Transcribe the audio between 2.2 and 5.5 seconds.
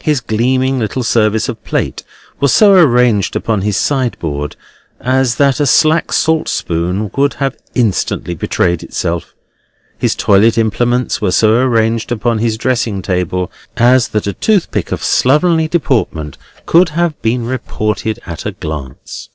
was so arranged upon his sideboard as